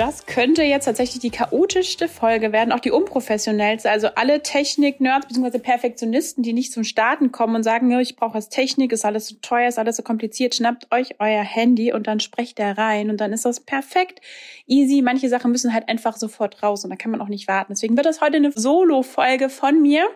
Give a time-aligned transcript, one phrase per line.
[0.00, 3.90] das könnte jetzt tatsächlich die chaotischste Folge werden, auch die unprofessionellste.
[3.90, 5.58] Also alle Technik-Nerds bzw.
[5.58, 9.36] Perfektionisten, die nicht zum Starten kommen und sagen, ich brauche was Technik, ist alles so
[9.42, 13.20] teuer, ist alles so kompliziert, schnappt euch euer Handy und dann sprecht da rein und
[13.20, 14.22] dann ist das perfekt
[14.66, 15.02] easy.
[15.02, 17.74] Manche Sachen müssen halt einfach sofort raus und da kann man auch nicht warten.
[17.74, 20.08] Deswegen wird das heute eine Solo-Folge von mir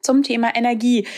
[0.00, 1.08] zum Thema Energie.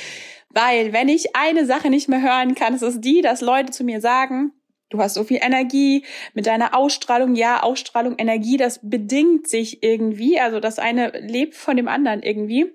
[0.49, 3.85] Weil wenn ich eine Sache nicht mehr hören kann, ist es die, dass Leute zu
[3.85, 4.55] mir sagen,
[4.91, 6.05] Du hast so viel Energie
[6.35, 7.37] mit deiner Ausstrahlung.
[7.37, 10.39] Ja, Ausstrahlung, Energie, das bedingt sich irgendwie.
[10.41, 12.75] Also das eine lebt von dem anderen irgendwie.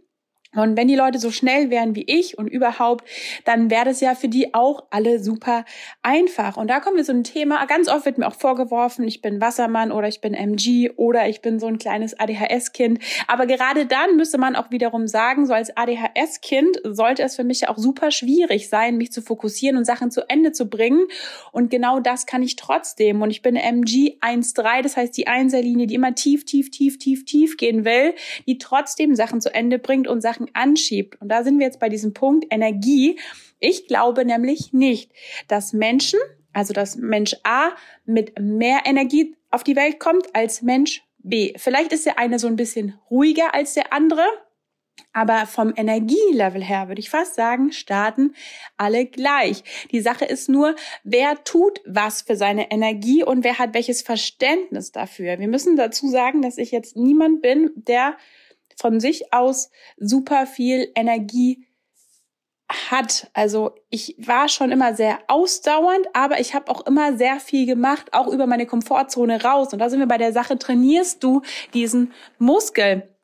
[0.56, 3.08] Und wenn die Leute so schnell wären wie ich und überhaupt,
[3.44, 5.66] dann wäre das ja für die auch alle super
[6.02, 6.58] einfach.
[6.58, 7.66] Und da kommen wir zu einem Thema.
[7.66, 11.42] Ganz oft wird mir auch vorgeworfen, ich bin Wassermann oder ich bin MG oder ich
[11.42, 13.00] bin so ein kleines ADHS-Kind.
[13.28, 17.62] Aber gerade dann müsste man auch wiederum sagen, so als ADHS-Kind sollte es für mich
[17.62, 21.06] ja auch super schwierig sein, mich zu fokussieren und Sachen zu Ende zu bringen.
[21.52, 23.22] Und genau das kann ich trotzdem.
[23.22, 27.26] Und ich bin MG 1.3, das heißt die Einserlinie, die immer tief, tief, tief, tief,
[27.26, 28.14] tief gehen will,
[28.48, 31.20] die trotzdem Sachen zu Ende bringt und Sachen Sachen anschiebt.
[31.22, 33.20] Und da sind wir jetzt bei diesem Punkt Energie.
[33.60, 35.12] Ich glaube nämlich nicht,
[35.48, 36.20] dass Menschen,
[36.54, 37.72] also dass Mensch A
[38.06, 41.54] mit mehr Energie auf die Welt kommt als Mensch B.
[41.58, 44.24] Vielleicht ist der eine so ein bisschen ruhiger als der andere.
[45.12, 48.34] Aber vom Energielevel her würde ich fast sagen, starten
[48.78, 49.64] alle gleich.
[49.92, 54.92] Die Sache ist nur, wer tut was für seine Energie und wer hat welches Verständnis
[54.92, 55.40] dafür.
[55.40, 58.18] Wir müssen dazu sagen, dass ich jetzt niemand bin, der
[58.76, 61.66] von sich aus super viel Energie
[62.90, 63.30] hat.
[63.34, 68.08] Also ich war schon immer sehr ausdauernd, aber ich habe auch immer sehr viel gemacht,
[68.12, 69.72] auch über meine Komfortzone raus.
[69.72, 71.42] Und da sind wir bei der Sache, trainierst du
[71.74, 73.15] diesen Muskel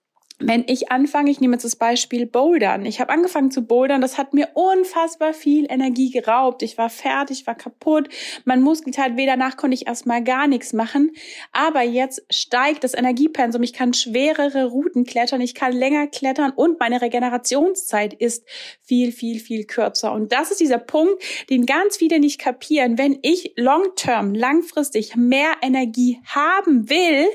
[0.44, 2.86] wenn ich anfange, ich nehme jetzt das Beispiel Bouldern.
[2.86, 6.64] Ich habe angefangen zu bouldern, das hat mir unfassbar viel Energie geraubt.
[6.64, 8.10] Ich war fertig, war kaputt.
[8.46, 11.12] Mein Muskelteil weh, danach konnte ich erstmal gar nichts machen.
[11.52, 13.62] Aber jetzt steigt das Energiepensum.
[13.64, 18.46] Ich kann schwerere Routen klettern, ich kann länger klettern und meine Regenerationszeit ist
[18.82, 20.12] viel, viel, viel kürzer.
[20.12, 22.98] Und das ist dieser Punkt, den ganz viele nicht kapieren.
[22.98, 27.28] Wenn ich long-term, langfristig mehr Energie haben will,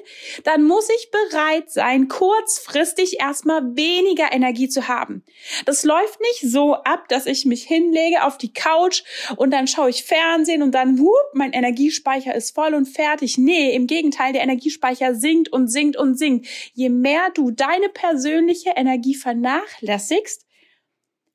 [0.44, 5.22] dann muss ich bereit sein, kurzfristig kurzfristig erstmal weniger Energie zu haben.
[5.64, 9.02] Das läuft nicht so ab, dass ich mich hinlege auf die Couch
[9.36, 13.38] und dann schaue ich Fernsehen und dann, whoop, mein Energiespeicher ist voll und fertig.
[13.38, 16.46] Nee, im Gegenteil, der Energiespeicher sinkt und sinkt und sinkt.
[16.74, 20.46] Je mehr du deine persönliche Energie vernachlässigst,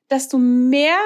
[0.09, 0.97] desto mehr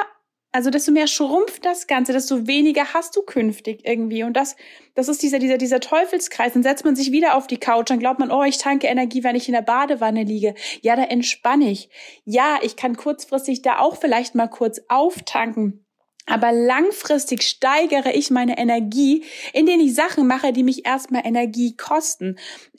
[0.56, 4.24] also desto mehr schrumpft das Ganze, desto weniger hast du künftig irgendwie.
[4.24, 4.56] Und das,
[4.94, 6.54] das ist dieser, dieser, dieser Teufelskreis.
[6.54, 9.22] Dann setzt man sich wieder auf die Couch, dann glaubt man, oh, ich tanke Energie,
[9.26, 10.56] wenn ich in der Badewanne liege.
[10.82, 11.90] Ja, da entspanne ich.
[12.24, 15.85] Ja, ich kann kurzfristig da auch vielleicht mal kurz auftanken.
[16.28, 22.38] Aber langfristig steigere ich meine Energie, indem ich Sachen mache, die mich erstmal Energie kosten.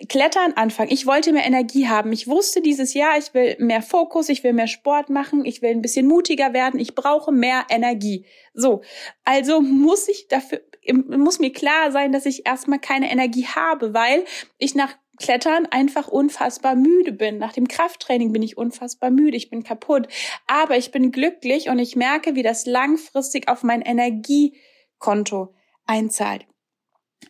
[0.08, 0.90] Klettern anfangen.
[0.90, 2.12] Ich wollte mehr Energie haben.
[2.12, 5.70] Ich wusste dieses Jahr, ich will mehr Fokus, ich will mehr Sport machen, ich will
[5.70, 8.26] ein bisschen mutiger werden, ich brauche mehr Energie.
[8.52, 8.82] So.
[9.24, 14.24] Also muss ich dafür, muss mir klar sein, dass ich erstmal keine Energie habe, weil
[14.58, 17.38] ich nach Klettern einfach unfassbar müde bin.
[17.38, 20.08] Nach dem Krafttraining bin ich unfassbar müde, ich bin kaputt.
[20.46, 25.54] Aber ich bin glücklich und ich merke, wie das langfristig auf mein Energiekonto
[25.86, 26.46] einzahlt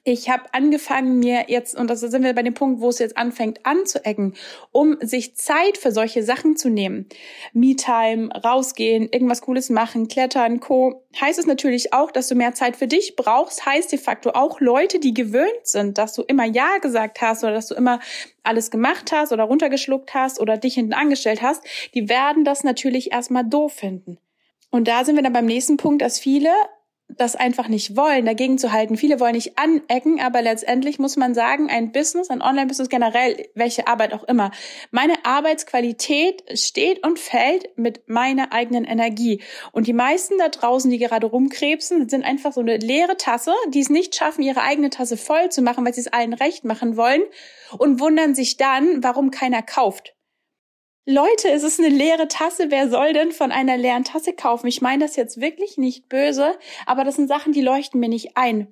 [0.04, 3.16] ich habe angefangen, mir jetzt, und das sind wir bei dem Punkt, wo es jetzt
[3.16, 4.34] anfängt anzuecken,
[4.72, 7.08] um sich Zeit für solche Sachen zu nehmen.
[7.52, 11.02] Me-Time, rausgehen, irgendwas Cooles machen, klettern, Co.
[11.20, 14.60] Heißt es natürlich auch, dass du mehr Zeit für dich brauchst, heißt de facto auch
[14.60, 18.00] Leute, die gewöhnt sind, dass du immer Ja gesagt hast oder dass du immer
[18.42, 21.62] alles gemacht hast oder runtergeschluckt hast oder dich hinten angestellt hast,
[21.94, 24.18] die werden das natürlich erstmal doof finden.
[24.70, 26.50] Und da sind wir dann beim nächsten Punkt, dass viele
[27.08, 28.96] das einfach nicht wollen, dagegen zu halten.
[28.96, 33.86] Viele wollen nicht anecken, aber letztendlich muss man sagen, ein Business, ein Online-Business generell, welche
[33.86, 34.50] Arbeit auch immer,
[34.90, 39.40] meine Arbeitsqualität steht und fällt mit meiner eigenen Energie.
[39.72, 43.80] Und die meisten da draußen, die gerade rumkrebsen, sind einfach so eine leere Tasse, die
[43.80, 46.96] es nicht schaffen, ihre eigene Tasse voll zu machen, weil sie es allen recht machen
[46.96, 47.22] wollen
[47.78, 50.16] und wundern sich dann, warum keiner kauft.
[51.08, 52.66] Leute, es ist eine leere Tasse.
[52.70, 54.66] Wer soll denn von einer leeren Tasse kaufen?
[54.66, 58.36] Ich meine das jetzt wirklich nicht böse, aber das sind Sachen, die leuchten mir nicht
[58.36, 58.66] ein.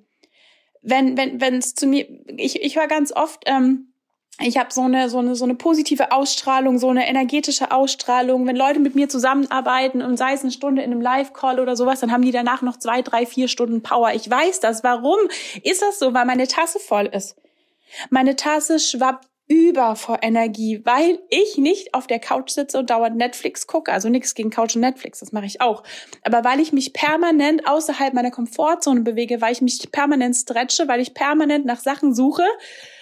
[0.81, 3.93] Wenn wenn wenn es zu mir, ich ich höre ganz oft, ähm,
[4.41, 8.45] ich habe so eine so eine so eine positive Ausstrahlung, so eine energetische Ausstrahlung.
[8.45, 12.01] Wenn Leute mit mir zusammenarbeiten und sei es eine Stunde in einem Live-Call oder sowas,
[12.01, 14.11] dann haben die danach noch zwei, drei, vier Stunden Power.
[14.13, 14.83] Ich weiß das.
[14.83, 15.19] Warum
[15.63, 16.13] ist das so?
[16.13, 17.37] Weil meine Tasse voll ist.
[18.09, 23.15] Meine Tasse schwappt über vor Energie, weil ich nicht auf der Couch sitze und dauernd
[23.15, 23.91] Netflix gucke.
[23.91, 25.83] Also nichts gegen Couch und Netflix, das mache ich auch.
[26.23, 30.99] Aber weil ich mich permanent außerhalb meiner Komfortzone bewege, weil ich mich permanent stretche, weil
[30.99, 32.43] ich permanent nach Sachen suche,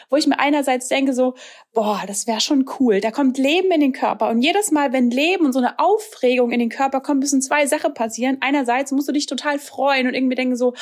[0.09, 1.33] wo ich mir einerseits denke so,
[1.73, 2.99] boah, das wäre schon cool.
[2.99, 6.51] Da kommt Leben in den Körper und jedes Mal, wenn Leben und so eine Aufregung
[6.51, 8.37] in den Körper kommt, müssen zwei Sachen passieren.
[8.41, 10.73] Einerseits musst du dich total freuen und irgendwie denken so,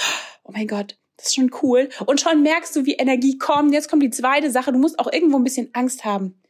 [0.44, 1.90] oh mein Gott, das ist schon cool.
[2.06, 3.74] Und schon merkst du, wie Energie kommt.
[3.74, 4.72] Jetzt kommt die zweite Sache.
[4.72, 6.42] Du musst auch irgendwo ein bisschen Angst haben.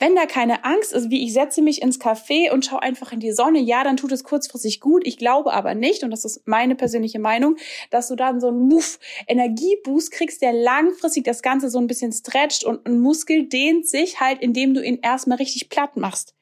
[0.00, 3.20] Wenn da keine Angst ist, wie ich setze mich ins Café und schaue einfach in
[3.20, 5.06] die Sonne, ja, dann tut es kurzfristig gut.
[5.06, 7.56] Ich glaube aber nicht, und das ist meine persönliche Meinung,
[7.90, 8.98] dass du dann so einen Move,
[9.28, 14.18] Energieboost kriegst, der langfristig das Ganze so ein bisschen stretcht und ein Muskel dehnt sich
[14.18, 16.34] halt, indem du ihn erstmal richtig platt machst.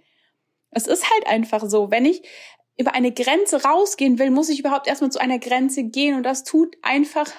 [0.70, 1.90] Es ist halt einfach so.
[1.90, 2.22] Wenn ich
[2.78, 6.44] über eine Grenze rausgehen will, muss ich überhaupt erstmal zu einer Grenze gehen und das
[6.44, 7.30] tut einfach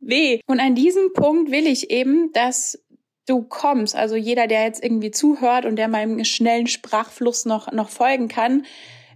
[0.00, 0.40] weh.
[0.46, 2.82] Und an diesem Punkt will ich eben, dass
[3.26, 7.88] du kommst, also jeder, der jetzt irgendwie zuhört und der meinem schnellen Sprachfluss noch, noch
[7.88, 8.66] folgen kann,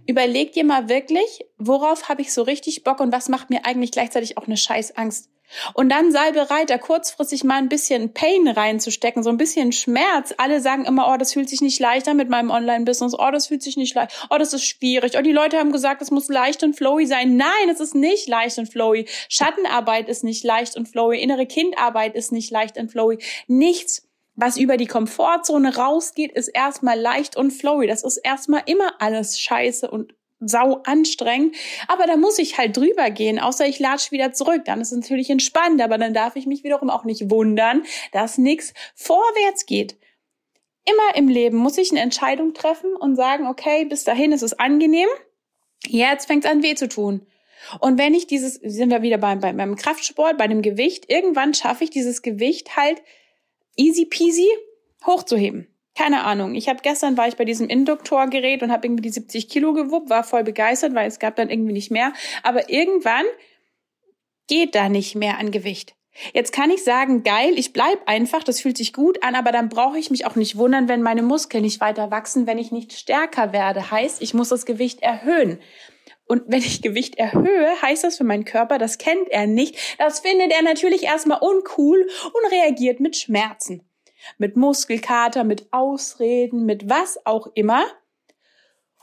[0.07, 3.91] überleg dir mal wirklich, worauf habe ich so richtig Bock und was macht mir eigentlich
[3.91, 5.29] gleichzeitig auch eine Scheißangst.
[5.73, 10.33] Und dann sei bereit, da kurzfristig mal ein bisschen Pain reinzustecken, so ein bisschen Schmerz.
[10.37, 13.13] Alle sagen immer, oh, das fühlt sich nicht leicht an mit meinem Online-Business.
[13.17, 14.27] Oh, das fühlt sich nicht leicht.
[14.29, 15.13] Oh, das ist schwierig.
[15.17, 17.37] Oh, die Leute haben gesagt, es muss leicht und flowy sein.
[17.37, 19.07] Nein, es ist nicht leicht und flowy.
[19.29, 21.19] Schattenarbeit ist nicht leicht und flowy.
[21.21, 23.19] Innere Kindarbeit ist nicht leicht und flowy.
[23.47, 24.03] Nichts
[24.35, 27.87] was über die Komfortzone rausgeht, ist erstmal leicht und flowy.
[27.87, 30.13] Das ist erstmal immer alles scheiße und
[30.47, 31.55] sau anstrengend.
[31.87, 34.63] Aber da muss ich halt drüber gehen, außer ich latsch wieder zurück.
[34.65, 38.37] Dann ist es natürlich entspannt, aber dann darf ich mich wiederum auch nicht wundern, dass
[38.37, 39.97] nichts vorwärts geht.
[40.85, 44.57] Immer im Leben muss ich eine Entscheidung treffen und sagen, okay, bis dahin ist es
[44.59, 45.07] angenehm.
[45.87, 47.25] Jetzt fängt es an weh zu tun.
[47.79, 51.83] Und wenn ich dieses, sind wir wieder beim, beim Kraftsport, bei dem Gewicht, irgendwann schaffe
[51.83, 53.01] ich dieses Gewicht halt
[53.75, 54.47] easy peasy
[55.05, 55.74] hochzuheben.
[55.97, 56.55] Keine Ahnung.
[56.55, 60.09] Ich habe gestern war ich bei diesem Induktorgerät und habe irgendwie die 70 Kilo gewuppt,
[60.09, 62.11] war voll begeistert, weil es gab dann irgendwie nicht mehr.
[62.43, 63.25] Aber irgendwann
[64.47, 65.95] geht da nicht mehr an Gewicht.
[66.33, 69.67] Jetzt kann ich sagen, geil, ich bleib einfach, das fühlt sich gut an, aber dann
[69.67, 72.93] brauche ich mich auch nicht wundern, wenn meine Muskeln nicht weiter wachsen, wenn ich nicht
[72.93, 73.91] stärker werde.
[73.91, 75.59] Heißt, ich muss das Gewicht erhöhen.
[76.25, 79.77] Und wenn ich Gewicht erhöhe, heißt das für meinen Körper, das kennt er nicht.
[79.97, 83.87] Das findet er natürlich erstmal uncool und reagiert mit Schmerzen.
[84.37, 87.85] Mit Muskelkater, mit Ausreden, mit was auch immer.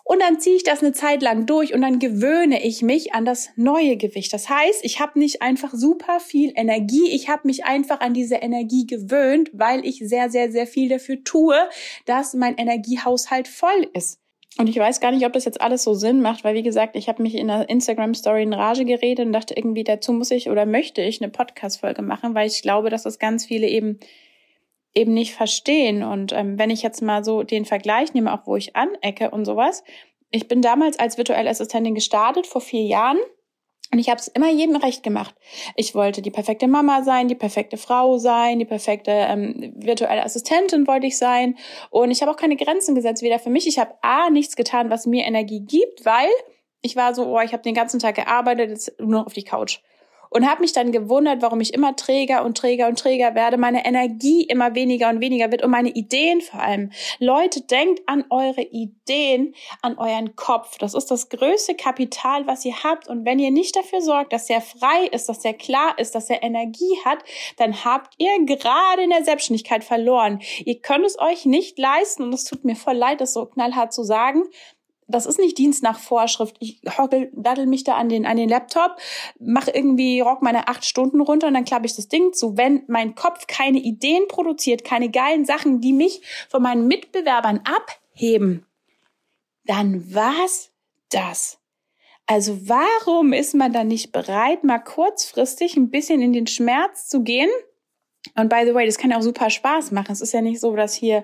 [0.05, 3.25] Und dann ziehe ich das eine Zeit lang durch und dann gewöhne ich mich an
[3.25, 4.33] das neue Gewicht.
[4.33, 8.37] Das heißt, ich habe nicht einfach super viel Energie, ich habe mich einfach an diese
[8.37, 11.57] Energie gewöhnt, weil ich sehr, sehr, sehr viel dafür tue,
[12.05, 14.19] dass mein Energiehaushalt voll ist.
[14.59, 16.97] Und ich weiß gar nicht, ob das jetzt alles so Sinn macht, weil wie gesagt,
[16.97, 20.51] ich habe mich in der Instagram-Story in Rage geredet und dachte irgendwie, dazu muss ich
[20.51, 23.99] oder möchte ich eine Podcast-Folge machen, weil ich glaube, dass das ganz viele eben
[24.95, 26.03] eben nicht verstehen.
[26.03, 29.45] Und ähm, wenn ich jetzt mal so den Vergleich nehme, auch wo ich anecke und
[29.45, 29.85] sowas,
[30.31, 33.19] ich bin damals als virtuelle Assistentin gestartet vor vier Jahren
[33.93, 35.35] und ich habe es immer jedem recht gemacht.
[35.77, 40.87] Ich wollte die perfekte Mama sein, die perfekte Frau sein, die perfekte ähm, virtuelle Assistentin
[40.87, 41.59] wollte ich sein.
[41.91, 43.67] Und ich habe auch keine Grenzen gesetzt, weder für mich.
[43.67, 46.31] Ich habe A, nichts getan, was mir Energie gibt, weil
[46.81, 49.81] ich war so, oh, ich habe den ganzen Tag gearbeitet, jetzt nur auf die Couch
[50.33, 53.85] und habe mich dann gewundert, warum ich immer träger und träger und träger werde, meine
[53.85, 56.91] Energie immer weniger und weniger wird und meine Ideen vor allem.
[57.19, 60.79] Leute, denkt an eure Ideen, an euren Kopf.
[60.79, 63.09] Das ist das größte Kapital, was ihr habt.
[63.09, 66.31] Und wenn ihr nicht dafür sorgt, dass er frei ist, dass er klar ist, dass
[66.31, 67.19] er Energie hat,
[67.57, 70.41] dann habt ihr gerade in der Selbstständigkeit verloren.
[70.65, 73.93] Ihr könnt es euch nicht leisten und es tut mir voll leid, das so knallhart
[73.93, 74.45] zu sagen,
[75.09, 76.57] das ist nicht Dienst nach Vorschrift.
[76.61, 78.97] Ich hockel, daddel mich da an den, an den Laptop,
[79.39, 82.57] mache irgendwie, rock meine acht Stunden runter und dann klappe ich das Ding zu.
[82.57, 88.67] Wenn mein Kopf keine Ideen produziert, keine geilen Sachen, die mich von meinen Mitbewerbern abheben,
[89.65, 90.71] dann war's
[91.11, 91.59] das.
[92.27, 97.23] Also warum ist man dann nicht bereit, mal kurzfristig ein bisschen in den Schmerz zu
[97.23, 97.51] gehen?
[98.35, 100.13] Und by the way, das kann ja auch super Spaß machen.
[100.13, 101.23] Es ist ja nicht so, dass hier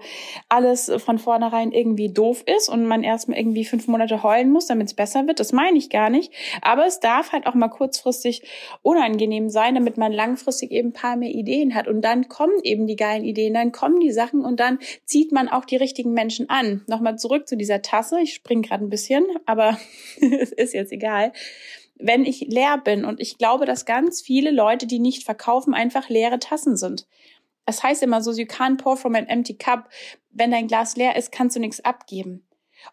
[0.49, 4.89] alles von vornherein irgendwie doof ist und man erstmal irgendwie fünf Monate heulen muss, damit
[4.89, 5.41] es besser wird.
[5.41, 6.33] Das meine ich gar nicht.
[6.61, 8.43] Aber es darf halt auch mal kurzfristig
[8.83, 11.89] unangenehm sein, damit man langfristig eben ein paar mehr Ideen hat.
[11.89, 15.49] Und dann kommen eben die geilen Ideen, dann kommen die Sachen und dann zieht man
[15.49, 16.83] auch die richtigen Menschen an.
[16.87, 18.21] Nochmal zurück zu dieser Tasse.
[18.21, 19.79] Ich springe gerade ein bisschen, aber
[20.21, 21.33] es ist jetzt egal
[21.99, 23.05] wenn ich leer bin.
[23.05, 27.07] Und ich glaube, dass ganz viele Leute, die nicht verkaufen, einfach leere Tassen sind.
[27.67, 29.89] Es heißt immer so, you can't pour from an empty cup.
[30.31, 32.49] Wenn dein Glas leer ist, kannst du nichts abgeben.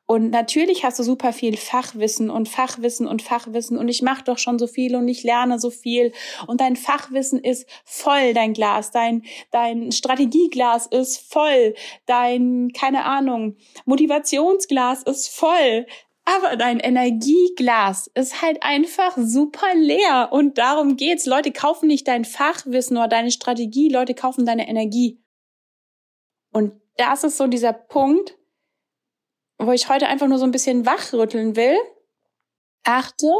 [0.05, 4.37] Und natürlich hast du super viel Fachwissen und Fachwissen und Fachwissen und ich mache doch
[4.37, 6.11] schon so viel und ich lerne so viel
[6.47, 13.57] und dein Fachwissen ist voll, dein Glas, dein, dein Strategieglas ist voll, dein, keine Ahnung,
[13.85, 15.85] Motivationsglas ist voll.
[16.25, 20.29] Aber dein Energieglas ist halt einfach super leer.
[20.31, 21.27] Und darum geht's.
[21.27, 23.89] Leute kaufen nicht dein Fachwissen oder deine Strategie.
[23.89, 25.23] Leute kaufen deine Energie.
[26.51, 28.37] Und das ist so dieser Punkt,
[29.59, 31.77] wo ich heute einfach nur so ein bisschen wachrütteln will.
[32.83, 33.31] Achte,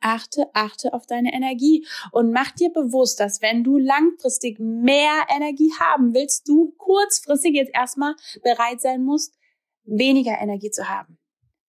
[0.00, 5.72] achte, achte auf deine Energie und mach dir bewusst, dass wenn du langfristig mehr Energie
[5.80, 9.38] haben willst, du kurzfristig jetzt erstmal bereit sein musst,
[9.84, 11.18] weniger Energie zu haben.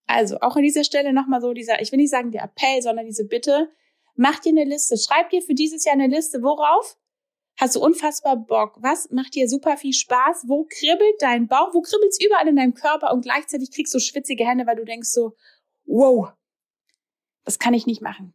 [0.08, 3.06] Also auch an dieser Stelle nochmal so dieser, ich will nicht sagen der Appell, sondern
[3.06, 3.72] diese Bitte,
[4.16, 6.98] mach dir eine Liste, schreib dir für dieses Jahr eine Liste, worauf
[7.58, 11.82] hast du unfassbar Bock, was macht dir super viel Spaß, wo kribbelt dein Bauch, wo
[11.82, 15.36] kribbelt's überall in deinem Körper und gleichzeitig kriegst du schwitzige Hände, weil du denkst so,
[15.86, 16.30] wow,
[17.46, 18.34] das kann ich nicht machen.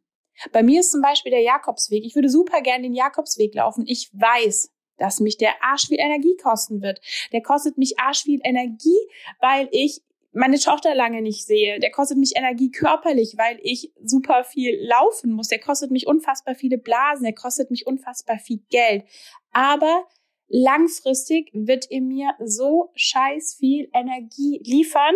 [0.52, 2.04] Bei mir ist zum Beispiel der Jakobsweg.
[2.04, 3.84] Ich würde super gerne den Jakobsweg laufen.
[3.86, 7.00] Ich weiß, dass mich der Arsch viel Energie kosten wird.
[7.32, 8.98] Der kostet mich Arsch viel Energie,
[9.40, 10.00] weil ich
[10.38, 11.80] meine Tochter lange nicht sehe.
[11.80, 15.48] Der kostet mich Energie körperlich, weil ich super viel laufen muss.
[15.48, 17.24] Der kostet mich unfassbar viele Blasen.
[17.24, 19.04] Der kostet mich unfassbar viel Geld.
[19.50, 20.06] Aber
[20.46, 25.14] langfristig wird er mir so scheiß viel Energie liefern,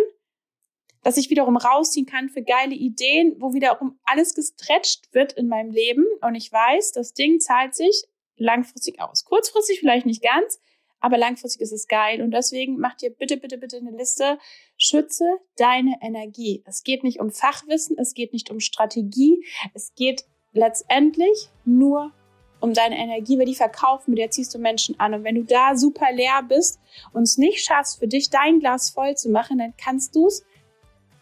[1.03, 5.71] dass ich wiederum rausziehen kann für geile Ideen, wo wiederum alles gestretcht wird in meinem
[5.71, 6.05] Leben.
[6.21, 8.03] Und ich weiß, das Ding zahlt sich
[8.35, 9.23] langfristig aus.
[9.23, 10.59] Kurzfristig vielleicht nicht ganz,
[11.03, 12.21] aber langfristig ist es geil.
[12.21, 14.39] Und deswegen mach dir bitte, bitte, bitte eine Liste.
[14.83, 16.61] Schütze deine Energie.
[16.65, 22.11] Es geht nicht um Fachwissen, es geht nicht um Strategie, es geht letztendlich nur
[22.59, 25.13] um deine Energie, weil die verkaufen, mit der ziehst du Menschen an.
[25.13, 26.79] Und wenn du da super leer bist
[27.13, 30.45] und es nicht schaffst, für dich dein Glas voll zu machen, dann kannst du es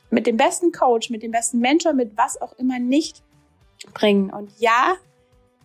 [0.10, 3.22] mit dem besten Coach, mit dem besten Mentor, mit was auch immer nicht
[3.94, 4.32] bringen.
[4.32, 4.96] Und ja,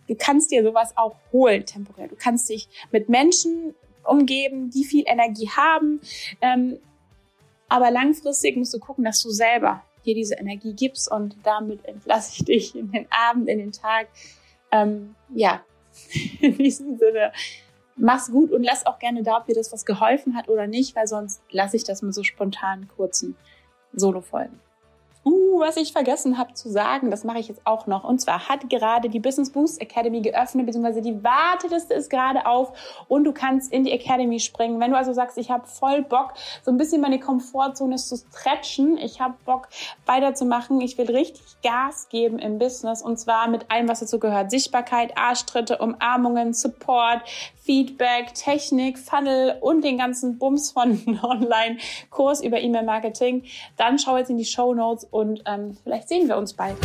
[0.07, 2.07] du kannst dir sowas auch holen temporär.
[2.07, 3.73] Du kannst dich mit Menschen
[4.03, 5.99] umgeben, die viel Energie haben.
[6.41, 6.79] Ähm,
[7.69, 12.33] aber langfristig musst du gucken, dass du selber dir diese Energie gibst und damit entlasse
[12.37, 14.07] ich dich in den Abend, in den Tag.
[14.71, 15.61] Ähm, ja,
[16.41, 17.31] in diesem Sinne,
[17.95, 20.95] mach's gut und lass auch gerne da, ob dir das was geholfen hat oder nicht,
[20.95, 23.35] weil sonst lasse ich das mal so spontan kurzen
[23.93, 24.59] Solo-Folgen.
[25.55, 28.03] Was ich vergessen habe zu sagen, das mache ich jetzt auch noch.
[28.03, 32.73] Und zwar hat gerade die Business Boost Academy geöffnet, beziehungsweise die Warteliste ist gerade auf
[33.07, 34.79] und du kannst in die Academy springen.
[34.79, 38.97] Wenn du also sagst, ich habe voll Bock, so ein bisschen meine Komfortzone zu stretchen,
[38.97, 39.67] ich habe Bock
[40.05, 44.51] weiterzumachen, ich will richtig Gas geben im Business und zwar mit allem, was dazu gehört.
[44.51, 47.21] Sichtbarkeit, Arschtritte, Umarmungen, Support,
[47.67, 53.43] Feedback, Technik, Funnel und den ganzen Bums von Online-Kurs über E-Mail-Marketing.
[53.75, 56.77] Dann schau jetzt in die Show Notes und ähm, vielleicht sehen wir uns bald.